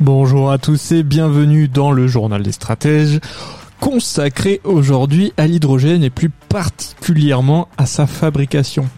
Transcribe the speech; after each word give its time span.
Bonjour 0.00 0.50
à 0.50 0.56
tous 0.56 0.92
et 0.92 1.02
bienvenue 1.02 1.68
dans 1.68 1.92
le 1.92 2.08
journal 2.08 2.42
des 2.42 2.52
stratèges 2.52 3.20
consacré 3.80 4.62
aujourd'hui 4.64 5.34
à 5.36 5.46
l'hydrogène 5.46 6.02
et 6.02 6.08
plus 6.08 6.30
particulièrement 6.30 7.68
à 7.76 7.84
sa 7.84 8.06
fabrication. 8.06 8.88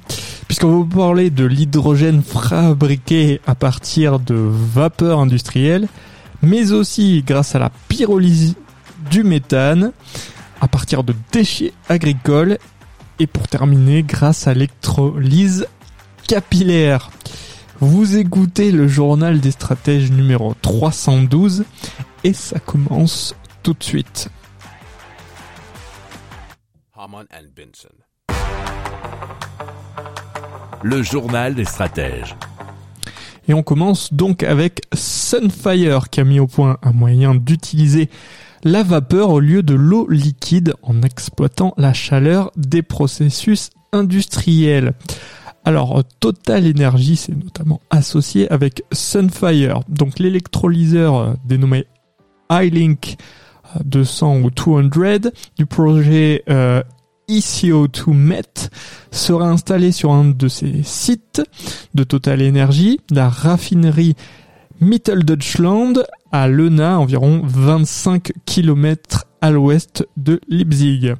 Puisqu'on 0.46 0.68
va 0.68 0.76
vous 0.76 0.86
parler 0.86 1.30
de 1.30 1.44
l'hydrogène 1.44 2.22
fabriqué 2.22 3.40
à 3.48 3.56
partir 3.56 4.20
de 4.20 4.36
vapeur 4.36 5.18
industrielle, 5.18 5.88
mais 6.40 6.70
aussi 6.70 7.24
grâce 7.26 7.56
à 7.56 7.58
la 7.58 7.72
pyrolyse 7.88 8.54
du 9.10 9.24
méthane 9.24 9.90
à 10.60 10.68
partir 10.68 11.02
de 11.02 11.16
déchets 11.32 11.72
agricoles 11.88 12.58
et 13.18 13.26
pour 13.26 13.48
terminer 13.48 14.04
grâce 14.04 14.46
à 14.46 14.54
l'électrolyse 14.54 15.66
capillaire. 16.28 17.10
Vous 17.84 18.16
écoutez 18.16 18.70
le 18.70 18.86
journal 18.86 19.40
des 19.40 19.50
stratèges 19.50 20.12
numéro 20.12 20.54
312 20.62 21.64
et 22.22 22.32
ça 22.32 22.60
commence 22.60 23.34
tout 23.64 23.72
de 23.72 23.82
suite. 23.82 24.30
Le 30.84 31.02
journal 31.02 31.56
des 31.56 31.64
stratèges. 31.64 32.36
Et 33.48 33.54
on 33.54 33.64
commence 33.64 34.12
donc 34.14 34.44
avec 34.44 34.82
Sunfire 34.94 36.08
qui 36.08 36.20
a 36.20 36.24
mis 36.24 36.38
au 36.38 36.46
point 36.46 36.78
un 36.84 36.92
moyen 36.92 37.34
d'utiliser 37.34 38.08
la 38.62 38.84
vapeur 38.84 39.30
au 39.30 39.40
lieu 39.40 39.64
de 39.64 39.74
l'eau 39.74 40.06
liquide 40.08 40.74
en 40.82 41.02
exploitant 41.02 41.74
la 41.76 41.92
chaleur 41.92 42.52
des 42.54 42.82
processus 42.82 43.70
industriels. 43.92 44.94
Alors 45.64 46.02
Total 46.20 46.66
Energy 46.68 47.16
s'est 47.16 47.34
notamment 47.34 47.80
associé 47.90 48.50
avec 48.50 48.82
Sunfire, 48.92 49.80
donc 49.88 50.18
l'électrolyseur 50.18 51.16
euh, 51.16 51.32
dénommé 51.44 51.86
iLink 52.50 53.16
200 53.84 54.40
ou 54.42 54.50
200 54.50 55.30
du 55.56 55.66
projet 55.66 56.42
euh, 56.50 56.82
ECO2Met 57.28 58.68
sera 59.10 59.48
installé 59.48 59.92
sur 59.92 60.12
un 60.12 60.24
de 60.24 60.48
ces 60.48 60.82
sites 60.82 61.42
de 61.94 62.04
Total 62.04 62.42
Energy, 62.42 63.00
la 63.10 63.28
raffinerie 63.28 64.16
Mitteldeutschland 64.80 66.04
à 66.32 66.48
Lena, 66.48 66.98
environ 66.98 67.42
25 67.44 68.32
km 68.44 69.26
à 69.40 69.50
l'ouest 69.50 70.06
de 70.16 70.40
Leipzig. 70.48 71.12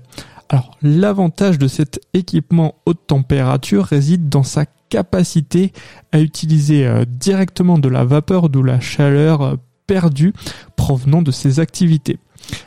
Alors, 0.53 0.77
l'avantage 0.83 1.59
de 1.59 1.67
cet 1.67 1.99
équipement 2.13 2.75
haute 2.85 3.07
température 3.07 3.87
réside 3.87 4.29
dans 4.29 4.43
sa 4.43 4.67
capacité 4.91 5.73
à 6.13 6.21
utiliser 6.21 6.87
euh, 6.87 7.07
directement 7.07 7.79
de 7.79 7.89
la 7.89 8.05
vapeur 8.05 8.51
de 8.51 8.61
la 8.61 8.79
chaleur 8.79 9.41
euh, 9.41 9.57
perdue 9.87 10.35
provenant 10.77 11.23
de 11.23 11.31
ses 11.31 11.59
activités. 11.59 12.19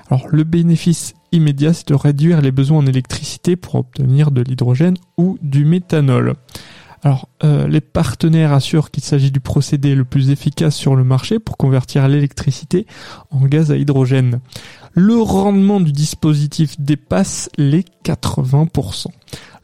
Alors, 0.10 0.28
le 0.30 0.44
bénéfice 0.44 1.14
immédiat, 1.32 1.74
c'est 1.74 1.90
de 1.90 1.94
réduire 1.94 2.42
les 2.42 2.52
besoins 2.52 2.80
en 2.80 2.88
électricité 2.88 3.56
pour 3.56 3.76
obtenir 3.76 4.32
de 4.32 4.42
l'hydrogène 4.42 4.98
ou 5.20 5.38
du 5.44 5.64
méthanol. 5.64 6.34
Alors, 7.06 7.30
euh, 7.44 7.68
les 7.68 7.82
partenaires 7.82 8.52
assurent 8.52 8.90
qu'il 8.90 9.04
s'agit 9.04 9.30
du 9.30 9.40
procédé 9.40 9.94
le 9.94 10.06
plus 10.06 10.32
efficace 10.32 10.76
sur 10.76 10.96
le 10.96 11.04
marché 11.04 11.38
pour 11.38 11.56
convertir 11.56 12.08
l'électricité 12.08 12.88
en 13.30 13.42
gaz 13.42 13.72
à 13.72 13.78
hydrogène. 13.78 14.40
Le 14.94 15.16
rendement 15.22 15.80
du 15.80 15.92
dispositif 15.92 16.80
dépasse 16.80 17.48
les 17.58 17.86
80%. 18.04 19.06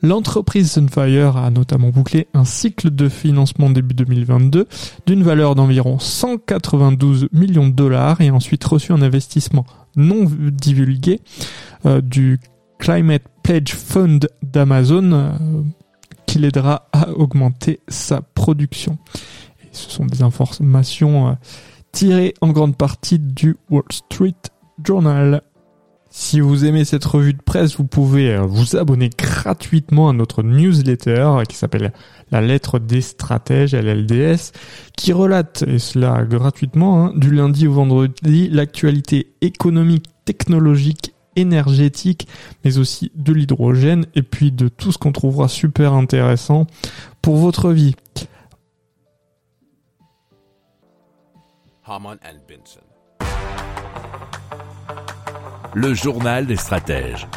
L'entreprise 0.04 0.72
Sunfire 0.72 1.36
a 1.38 1.50
notamment 1.50 1.90
bouclé 1.90 2.28
un 2.36 2.46
cycle 2.46 2.92
de 2.92 3.10
financement 3.10 3.72
début 3.72 3.96
2022 3.96 4.68
d'une 5.08 5.24
valeur 5.24 5.56
d'environ 5.56 5.98
192 5.98 7.28
millions 7.32 7.68
de 7.68 7.74
dollars 7.74 8.22
et 8.22 8.30
ensuite 8.30 8.64
reçu 8.66 8.92
un 8.92 9.02
investissement 9.02 9.66
non 9.96 10.28
divulgué 10.52 11.22
euh, 11.88 12.02
du 12.02 12.40
Climate 12.78 13.24
Pledge 13.42 13.74
Fund 13.74 14.28
d'Amazon 14.44 15.12
euh, 15.12 15.32
l'aidera 16.40 16.88
à 16.92 17.10
augmenter 17.12 17.80
sa 17.88 18.22
production. 18.22 18.98
Et 19.64 19.68
ce 19.72 19.90
sont 19.90 20.06
des 20.06 20.22
informations 20.22 21.30
euh, 21.30 21.34
tirées 21.92 22.34
en 22.42 22.50
grande 22.50 22.78
partie 22.78 23.20
du 23.20 23.58
Wall 23.70 23.84
Street 23.92 24.36
Journal. 24.84 25.42
Si 26.14 26.42
vous 26.42 26.66
aimez 26.66 26.84
cette 26.84 27.06
revue 27.06 27.34
de 27.34 27.42
presse, 27.42 27.78
vous 27.78 27.86
pouvez 27.86 28.38
vous 28.38 28.76
abonner 28.76 29.10
gratuitement 29.18 30.10
à 30.10 30.14
notre 30.14 30.44
newsletter 30.44 31.44
qui 31.48 31.56
s'appelle 31.56 31.94
La 32.32 32.42
lettre 32.42 32.80
des 32.80 33.00
stratèges, 33.00 33.74
LLDS, 33.74 34.52
qui 34.98 35.14
relate, 35.14 35.64
et 35.66 35.80
cela 35.80 36.26
gratuitement, 36.26 37.06
hein, 37.06 37.14
du 37.16 37.32
lundi 37.32 37.66
au 37.66 37.72
vendredi, 37.72 38.50
l'actualité 38.50 39.32
économique, 39.40 40.08
technologique, 40.26 41.11
énergétique, 41.36 42.28
mais 42.64 42.78
aussi 42.78 43.12
de 43.16 43.34
l'hydrogène, 43.34 44.06
et 44.16 44.24
puis 44.24 44.52
de 44.52 44.68
tout 44.68 44.92
ce 44.92 44.98
qu'on 44.98 45.12
trouvera 45.12 45.48
super 45.48 45.94
intéressant 45.94 46.68
pour 47.22 47.38
votre 47.38 47.72
vie. 47.72 47.96
Le 55.74 55.94
journal 55.94 56.48
des 56.48 56.56
stratèges. 56.56 57.28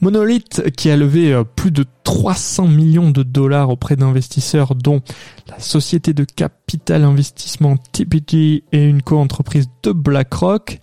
Monolith, 0.00 0.70
qui 0.76 0.90
a 0.90 0.96
levé 0.96 1.32
euh, 1.32 1.44
plus 1.44 1.70
de 1.70 1.84
300 2.04 2.68
millions 2.68 3.10
de 3.10 3.22
dollars 3.22 3.68
auprès 3.68 3.96
d'investisseurs, 3.96 4.74
dont 4.74 5.02
la 5.46 5.58
société 5.58 6.14
de 6.14 6.24
capital 6.24 7.04
investissement 7.04 7.76
TPG 7.76 8.64
et 8.72 8.84
une 8.86 9.02
co-entreprise 9.02 9.68
de 9.82 9.92
BlackRock, 9.92 10.78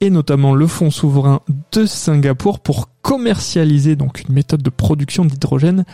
et 0.00 0.10
notamment 0.10 0.54
le 0.54 0.66
fonds 0.66 0.90
souverain 0.90 1.40
de 1.72 1.86
Singapour 1.86 2.60
pour 2.60 2.90
commercialiser 3.02 3.96
donc 3.96 4.22
une 4.26 4.34
méthode 4.34 4.62
de 4.62 4.70
production 4.70 5.24
d'hydrogène 5.24 5.84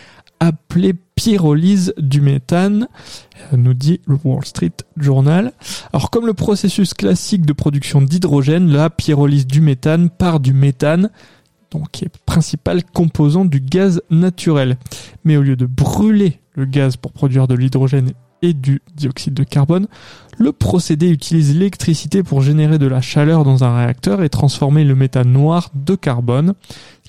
appelée 0.40 0.94
pyrolyse 1.14 1.92
du 1.98 2.22
méthane, 2.22 2.88
euh, 3.52 3.56
nous 3.56 3.74
dit 3.74 4.00
le 4.06 4.18
Wall 4.24 4.44
Street 4.46 4.72
Journal. 4.96 5.52
Alors 5.92 6.10
comme 6.10 6.26
le 6.26 6.32
processus 6.34 6.94
classique 6.94 7.44
de 7.44 7.52
production 7.52 8.00
d'hydrogène, 8.00 8.70
la 8.70 8.88
pyrolyse 8.88 9.46
du 9.46 9.60
méthane 9.60 10.08
part 10.08 10.40
du 10.40 10.54
méthane, 10.54 11.10
donc 11.70 11.90
qui 11.90 12.04
est 12.04 12.18
principal 12.24 12.82
composant 12.82 13.44
du 13.44 13.60
gaz 13.60 14.00
naturel. 14.10 14.78
Mais 15.24 15.36
au 15.36 15.42
lieu 15.42 15.56
de 15.56 15.66
brûler 15.66 16.40
le 16.54 16.64
gaz 16.64 16.96
pour 16.96 17.12
produire 17.12 17.46
de 17.46 17.54
l'hydrogène 17.54 18.12
et 18.42 18.54
du 18.54 18.82
dioxyde 18.94 19.34
de 19.34 19.44
carbone, 19.44 19.86
le 20.38 20.52
procédé 20.52 21.08
utilise 21.08 21.52
l'électricité 21.52 22.22
pour 22.22 22.40
générer 22.40 22.78
de 22.78 22.86
la 22.86 23.00
chaleur 23.00 23.44
dans 23.44 23.64
un 23.64 23.76
réacteur 23.76 24.22
et 24.22 24.28
transformer 24.30 24.84
le 24.84 24.94
méthane 24.94 25.32
noir 25.32 25.70
de 25.74 25.94
carbone, 25.94 26.54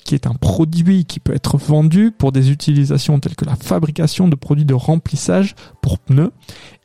qui 0.03 0.15
est 0.15 0.27
un 0.27 0.33
produit 0.33 1.05
qui 1.05 1.19
peut 1.19 1.33
être 1.33 1.57
vendu 1.57 2.11
pour 2.11 2.31
des 2.31 2.51
utilisations 2.51 3.19
telles 3.19 3.35
que 3.35 3.45
la 3.45 3.55
fabrication 3.55 4.27
de 4.27 4.35
produits 4.35 4.65
de 4.65 4.73
remplissage 4.73 5.55
pour 5.81 5.99
pneus 5.99 6.31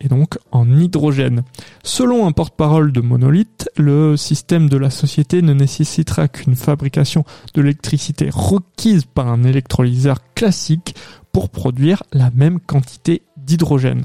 et 0.00 0.08
donc 0.08 0.38
en 0.52 0.70
hydrogène. 0.70 1.42
Selon 1.82 2.26
un 2.26 2.32
porte-parole 2.32 2.92
de 2.92 3.00
Monolith, 3.00 3.68
le 3.76 4.16
système 4.16 4.68
de 4.68 4.76
la 4.76 4.90
société 4.90 5.42
ne 5.42 5.54
nécessitera 5.54 6.28
qu'une 6.28 6.56
fabrication 6.56 7.24
de 7.54 7.62
l'électricité 7.62 8.28
requise 8.32 9.04
par 9.04 9.28
un 9.28 9.44
électrolyseur 9.44 10.18
classique 10.34 10.94
pour 11.32 11.48
produire 11.48 12.02
la 12.12 12.30
même 12.30 12.60
quantité 12.60 13.22
d'hydrogène. 13.36 14.04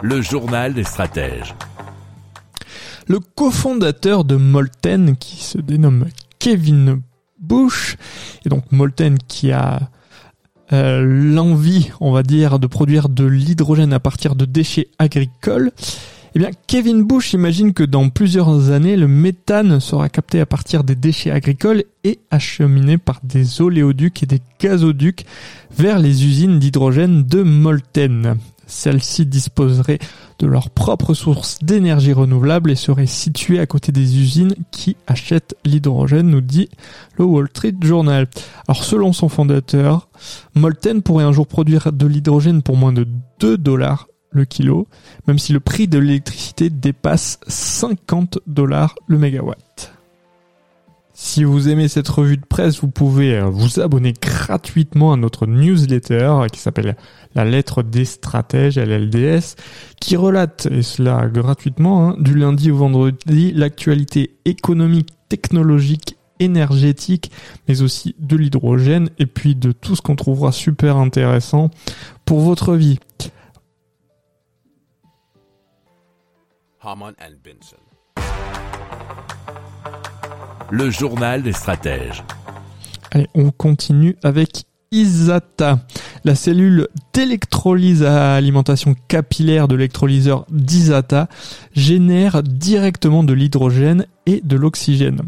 Le 0.00 0.22
journal 0.22 0.72
des 0.72 0.84
stratèges. 0.84 1.54
Le 3.06 3.20
cofondateur 3.20 4.24
de 4.24 4.36
Molten, 4.36 5.16
qui 5.18 5.44
se 5.44 5.58
dénomme 5.58 6.06
Kevin 6.38 7.02
Bush, 7.38 7.98
et 8.46 8.48
donc 8.48 8.72
Molten 8.72 9.18
qui 9.18 9.52
a 9.52 9.90
euh, 10.72 11.02
l'envie, 11.04 11.90
on 12.00 12.12
va 12.12 12.22
dire, 12.22 12.58
de 12.58 12.66
produire 12.66 13.10
de 13.10 13.26
l'hydrogène 13.26 13.92
à 13.92 14.00
partir 14.00 14.36
de 14.36 14.46
déchets 14.46 14.88
agricoles, 14.98 15.70
Eh 16.36 16.38
bien, 16.38 16.50
Kevin 16.66 17.02
Bush 17.02 17.32
imagine 17.32 17.72
que 17.72 17.82
dans 17.82 18.10
plusieurs 18.10 18.70
années, 18.70 18.96
le 18.96 19.08
méthane 19.08 19.80
sera 19.80 20.10
capté 20.10 20.38
à 20.38 20.44
partir 20.44 20.84
des 20.84 20.94
déchets 20.94 21.30
agricoles 21.30 21.84
et 22.04 22.18
acheminé 22.30 22.98
par 22.98 23.20
des 23.22 23.62
oléoducs 23.62 24.22
et 24.22 24.26
des 24.26 24.42
gazoducs 24.60 25.24
vers 25.74 25.98
les 25.98 26.26
usines 26.26 26.58
d'hydrogène 26.58 27.22
de 27.22 27.42
Molten. 27.42 28.36
Celles-ci 28.66 29.24
disposeraient 29.24 29.98
de 30.38 30.46
leur 30.46 30.68
propre 30.68 31.14
source 31.14 31.58
d'énergie 31.62 32.12
renouvelable 32.12 32.70
et 32.70 32.76
seraient 32.76 33.06
situées 33.06 33.58
à 33.58 33.64
côté 33.64 33.90
des 33.90 34.18
usines 34.18 34.56
qui 34.70 34.98
achètent 35.06 35.56
l'hydrogène, 35.64 36.28
nous 36.28 36.42
dit 36.42 36.68
le 37.16 37.24
Wall 37.24 37.48
Street 37.48 37.76
Journal. 37.80 38.28
Alors 38.68 38.84
selon 38.84 39.14
son 39.14 39.30
fondateur, 39.30 40.10
Molten 40.54 41.00
pourrait 41.00 41.24
un 41.24 41.32
jour 41.32 41.46
produire 41.46 41.94
de 41.94 42.06
l'hydrogène 42.06 42.60
pour 42.60 42.76
moins 42.76 42.92
de 42.92 43.08
2 43.40 43.56
dollars 43.56 44.06
le 44.30 44.44
kilo, 44.44 44.86
même 45.26 45.38
si 45.38 45.52
le 45.52 45.60
prix 45.60 45.88
de 45.88 45.98
l'électricité 45.98 46.70
dépasse 46.70 47.38
50 47.46 48.40
dollars 48.46 48.94
le 49.06 49.18
mégawatt. 49.18 49.92
Si 51.18 51.44
vous 51.44 51.70
aimez 51.70 51.88
cette 51.88 52.08
revue 52.08 52.36
de 52.36 52.44
presse, 52.44 52.82
vous 52.82 52.90
pouvez 52.90 53.38
euh, 53.38 53.46
vous 53.46 53.80
abonner 53.80 54.12
gratuitement 54.12 55.14
à 55.14 55.16
notre 55.16 55.46
newsletter 55.46 56.42
qui 56.52 56.60
s'appelle 56.60 56.94
La 57.34 57.46
lettre 57.46 57.82
des 57.82 58.04
stratèges, 58.04 58.76
LLDS, 58.76 59.56
qui 59.98 60.16
relate, 60.16 60.68
et 60.70 60.82
cela 60.82 61.26
gratuitement, 61.28 62.10
hein, 62.10 62.16
du 62.18 62.34
lundi 62.34 62.70
au 62.70 62.76
vendredi, 62.76 63.52
l'actualité 63.54 64.36
économique, 64.44 65.08
technologique, 65.30 66.18
énergétique, 66.38 67.30
mais 67.66 67.80
aussi 67.80 68.14
de 68.18 68.36
l'hydrogène, 68.36 69.08
et 69.18 69.24
puis 69.24 69.54
de 69.54 69.72
tout 69.72 69.96
ce 69.96 70.02
qu'on 70.02 70.16
trouvera 70.16 70.52
super 70.52 70.98
intéressant 70.98 71.70
pour 72.26 72.40
votre 72.40 72.74
vie. 72.74 72.98
Harman 76.86 77.14
and 77.20 77.34
Benson. 77.42 77.76
Le 80.70 80.88
journal 80.88 81.42
des 81.42 81.52
stratèges. 81.52 82.22
Allez, 83.10 83.26
on 83.34 83.50
continue 83.50 84.14
avec 84.22 84.66
ISATA, 84.92 85.80
la 86.22 86.34
cellule 86.36 86.86
d'électrolyse 87.12 88.04
à 88.04 88.34
alimentation 88.34 88.94
capillaire 89.08 89.66
de 89.66 89.74
l'électrolyseur 89.74 90.46
d'ISATA 90.48 91.28
génère 91.72 92.44
directement 92.44 93.24
de 93.24 93.32
l'hydrogène 93.32 94.06
et 94.26 94.40
de 94.44 94.56
l'oxygène. 94.56 95.22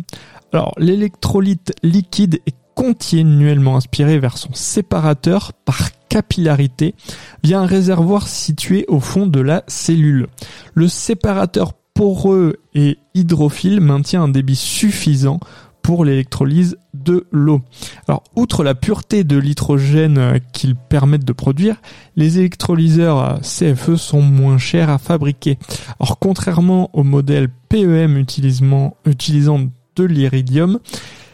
Alors, 0.52 0.75
l'électrolyte 0.78 1.75
liquide 1.82 2.40
est 2.46 2.57
continuellement 2.79 3.77
aspiré 3.77 4.21
vers 4.21 4.39
son 4.39 4.55
séparateur 4.55 5.53
par 5.53 5.89
capillarité 6.09 6.95
via 7.43 7.59
un 7.59 7.67
réservoir 7.67 8.29
situé 8.29 8.85
au 8.87 9.01
fond 9.01 9.27
de 9.27 9.41
la 9.41 9.65
cellule. 9.67 10.29
Le 10.75 10.87
séparateur 10.87 11.73
poreux 11.93 12.61
et 12.77 12.99
hydrophile 13.15 13.81
maintient 13.81 14.23
un 14.23 14.29
débit 14.29 14.55
suffisant 14.55 15.41
pour 15.83 16.05
l'électrolyse 16.05 16.77
de 16.95 17.27
l'eau. 17.33 17.63
Alors, 18.07 18.23
outre 18.37 18.63
la 18.63 18.77
pureté 18.77 19.25
de 19.25 19.39
l'hydrogène 19.39 20.39
qu'ils 20.53 20.77
permettent 20.77 21.25
de 21.25 21.33
produire, 21.33 21.83
les 22.15 22.39
électrolyseurs 22.39 23.41
CFE 23.41 23.97
sont 23.97 24.23
moins 24.23 24.59
chers 24.59 24.89
à 24.89 24.99
fabriquer. 24.99 25.59
Alors, 25.99 26.21
contrairement 26.21 26.91
au 26.93 27.03
modèle 27.03 27.49
PEM 27.69 28.19
utilisant, 28.19 28.97
utilisant 29.05 29.67
de 29.97 30.05
l'iridium, 30.05 30.79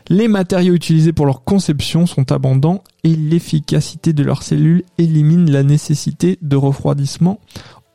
les 0.09 0.29
matériaux 0.29 0.75
utilisés 0.75 1.13
pour 1.13 1.27
leur 1.27 1.45
conception 1.45 2.07
sont 2.07 2.31
abondants 2.33 2.85
et 3.05 3.15
l'efficacité 3.15 4.13
de 4.13 4.23
leurs 4.23 4.43
cellules 4.43 4.85
élimine 4.99 5.51
la 5.51 5.63
nécessité 5.63 6.39
de 6.43 6.57
refroidissement 6.57 7.41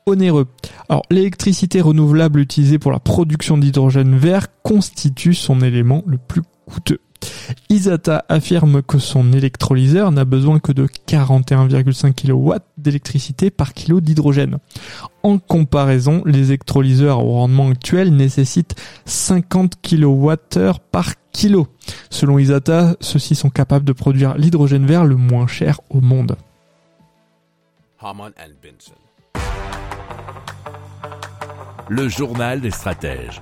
onéreux. 0.06 0.47
Alors 0.89 1.03
l'électricité 1.11 1.81
renouvelable 1.81 2.39
utilisée 2.39 2.79
pour 2.79 2.91
la 2.91 3.00
production 3.00 3.57
d'hydrogène 3.57 4.17
vert 4.17 4.47
constitue 4.63 5.33
son 5.35 5.61
élément 5.61 6.03
le 6.07 6.17
plus 6.17 6.41
coûteux. 6.65 7.00
Isata 7.69 8.25
affirme 8.30 8.81
que 8.81 9.00
son 9.00 9.31
électrolyseur 9.33 10.12
n'a 10.12 10.25
besoin 10.25 10.60
que 10.60 10.71
de 10.71 10.88
41,5 11.07 12.13
kW 12.13 12.56
d'électricité 12.77 13.50
par 13.50 13.74
kilo 13.74 14.01
d'hydrogène. 14.01 14.57
En 15.24 15.38
comparaison, 15.38 16.24
les 16.25 16.48
électrolyseurs 16.48 17.25
au 17.25 17.33
rendement 17.33 17.69
actuel 17.69 18.16
nécessitent 18.16 18.75
50 19.06 19.75
kWh 19.81 20.71
par 20.92 21.13
kilo. 21.31 21.68
Selon 22.10 22.39
Isata, 22.39 22.95
ceux-ci 23.01 23.36
sont 23.36 23.50
capables 23.50 23.86
de 23.86 23.94
produire 23.94 24.38
l'hydrogène 24.38 24.86
vert 24.86 25.06
le 25.06 25.15
moins 25.15 25.48
cher 25.48 25.80
au 25.89 26.01
monde. 26.01 26.36
Le 31.89 32.07
journal 32.07 32.62
des 32.62 32.72
stratèges. 32.72 33.42